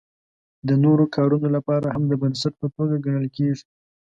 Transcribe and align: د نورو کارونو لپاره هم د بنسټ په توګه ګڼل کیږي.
د 0.67 0.69
نورو 0.83 1.05
کارونو 1.15 1.47
لپاره 1.55 1.87
هم 1.95 2.03
د 2.07 2.13
بنسټ 2.21 2.53
په 2.61 2.67
توګه 2.75 2.95
ګڼل 3.05 3.27
کیږي. 3.37 3.65